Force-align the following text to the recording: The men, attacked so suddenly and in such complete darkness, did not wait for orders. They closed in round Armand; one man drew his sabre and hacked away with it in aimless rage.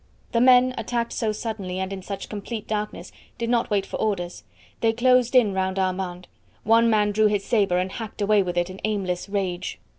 The 0.31 0.41
men, 0.41 0.73
attacked 0.79 1.13
so 1.13 1.31
suddenly 1.31 1.77
and 1.77 1.93
in 1.93 2.01
such 2.01 2.27
complete 2.27 2.67
darkness, 2.67 3.11
did 3.37 3.51
not 3.51 3.69
wait 3.69 3.85
for 3.85 3.97
orders. 3.97 4.43
They 4.79 4.93
closed 4.93 5.35
in 5.35 5.53
round 5.53 5.77
Armand; 5.77 6.27
one 6.63 6.89
man 6.89 7.11
drew 7.11 7.27
his 7.27 7.43
sabre 7.45 7.77
and 7.77 7.91
hacked 7.91 8.19
away 8.19 8.41
with 8.41 8.57
it 8.57 8.71
in 8.71 8.79
aimless 8.83 9.29
rage. 9.29 9.77